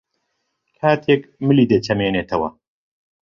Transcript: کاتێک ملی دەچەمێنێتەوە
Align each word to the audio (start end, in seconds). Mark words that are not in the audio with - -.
کاتێک 0.77 1.21
ملی 1.47 1.65
دەچەمێنێتەوە 1.71 2.49